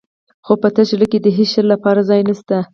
[0.45, 2.57] خو په تش زړه کې د هېڅ شي لپاره ځای نه شته.